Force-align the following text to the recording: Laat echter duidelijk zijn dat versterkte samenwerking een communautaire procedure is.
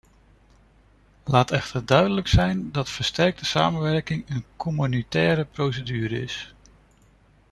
Laat 1.23 1.51
echter 1.51 1.85
duidelijk 1.85 2.27
zijn 2.27 2.71
dat 2.71 2.89
versterkte 2.89 3.45
samenwerking 3.45 4.29
een 4.29 4.45
communautaire 4.57 5.45
procedure 5.45 6.21
is. 6.21 6.53